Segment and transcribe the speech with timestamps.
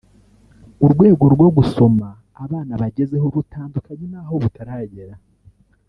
[0.85, 2.07] urwego rwo gusoma
[2.43, 5.15] abana bagezeho rutandukanye n’aho butaragera